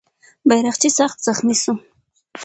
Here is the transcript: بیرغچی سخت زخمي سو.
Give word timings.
بیرغچی 0.49 0.89
سخت 0.99 1.17
زخمي 1.27 1.55
سو. 1.63 1.73